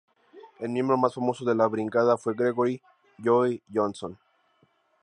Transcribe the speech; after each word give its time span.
El 0.57 0.69
miembro 0.69 0.97
más 0.97 1.13
famoso 1.13 1.45
de 1.45 1.53
la 1.53 1.67
brigada 1.67 2.17
fue 2.17 2.33
Gregory 2.33 2.81
"Joey" 3.23 3.61
Johnson. 3.71 4.17